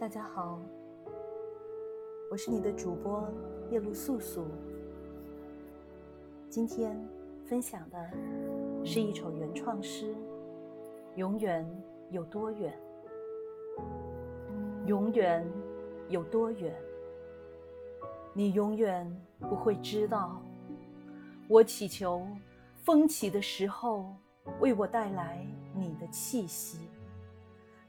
[0.00, 0.58] 大家好，
[2.28, 3.26] 我是你的主播
[3.70, 4.44] 夜露素素。
[6.50, 7.00] 今天
[7.46, 8.10] 分享的
[8.84, 10.12] 是一首原创诗，
[11.14, 11.64] 《永远
[12.10, 12.76] 有多远》。
[14.88, 15.48] 永远
[16.08, 16.74] 有多远？
[18.32, 19.08] 你永远
[19.38, 20.42] 不会知道。
[21.48, 22.26] 我祈求
[22.82, 24.12] 风起的时候，
[24.60, 26.78] 为我带来你的气息；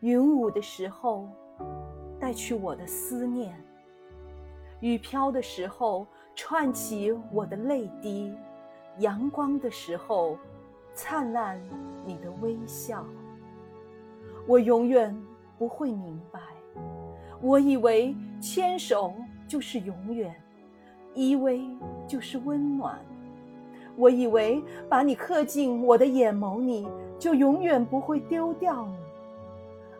[0.00, 1.28] 云舞的时候，
[2.32, 3.52] 去我的思念；
[4.80, 8.32] 雨飘的时候，串起我的泪滴；
[8.98, 10.38] 阳光的时候，
[10.94, 11.60] 灿烂
[12.04, 13.04] 你的微笑。
[14.46, 15.16] 我永远
[15.58, 16.40] 不会明白，
[17.40, 19.14] 我以为牵手
[19.46, 20.34] 就是永远，
[21.14, 21.62] 依偎
[22.06, 22.98] 就是温暖。
[23.94, 26.88] 我以为把你刻进我的眼眸里，
[27.18, 28.96] 就永远不会丢掉你；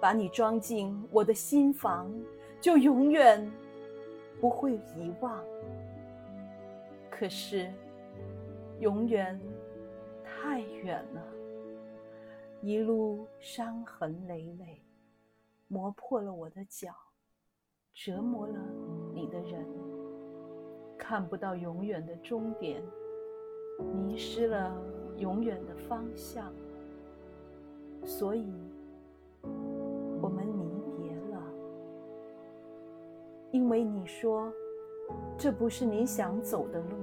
[0.00, 2.12] 把你装进我的心房，
[2.60, 3.50] 就永远
[4.40, 5.42] 不会遗忘。
[7.10, 7.72] 可是，
[8.80, 9.40] 永远
[10.24, 11.22] 太远了，
[12.60, 14.82] 一路伤痕累累，
[15.68, 16.92] 磨破了我的脚，
[17.92, 18.58] 折磨了
[19.14, 19.64] 你的人，
[20.98, 22.82] 看不到永远的终点。
[23.92, 24.72] 迷失了
[25.16, 26.52] 永远的方向，
[28.04, 28.46] 所以
[33.54, 34.52] 因为你说
[35.38, 36.96] 这不是你想走的路，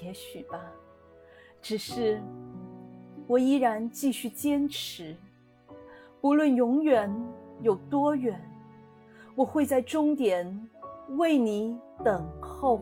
[0.00, 0.72] 也许吧。
[1.60, 2.22] 只是
[3.26, 5.16] 我依然继续坚持，
[6.20, 7.12] 不论永远
[7.62, 8.40] 有多远，
[9.34, 10.68] 我会在终点
[11.18, 12.80] 为你等候。